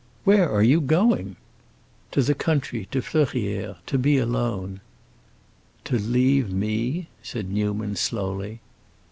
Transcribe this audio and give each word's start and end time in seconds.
"Where 0.23 0.49
are 0.49 0.63
you 0.63 0.81
going?" 0.81 1.35
"To 2.09 2.23
the 2.23 2.33
country, 2.33 2.87
to 2.89 3.03
Fleurières; 3.03 3.77
to 3.85 3.99
be 3.99 4.17
alone." 4.17 4.81
"To 5.83 5.99
leave 5.99 6.51
me?" 6.51 7.09
said 7.21 7.51
Newman, 7.51 7.95
slowly. 7.95 8.61